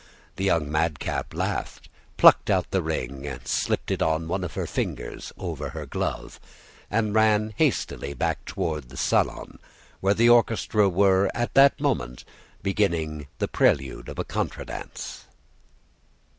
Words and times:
The 0.37 0.45
young 0.45 0.71
madcap 0.71 1.31
laughed, 1.31 1.87
plucked 2.17 2.49
out 2.49 2.71
the 2.71 2.81
ring, 2.81 3.39
slipped 3.45 3.91
it 3.91 4.01
on 4.01 4.27
one 4.27 4.43
of 4.43 4.55
her 4.55 4.65
fingers 4.65 5.31
over 5.37 5.69
her 5.69 5.85
glove, 5.85 6.39
and 6.89 7.13
ran 7.13 7.53
hastily 7.57 8.15
back 8.15 8.43
toward 8.45 8.89
the 8.89 8.97
salon, 8.97 9.59
where 9.99 10.15
the 10.15 10.27
orchestra 10.27 10.89
were, 10.89 11.29
at 11.35 11.53
that 11.53 11.79
moment, 11.79 12.23
beginning 12.63 13.27
the 13.37 13.47
prelude 13.47 14.09
of 14.09 14.17
a 14.17 14.23
contra 14.23 14.65
dance. 14.65 15.25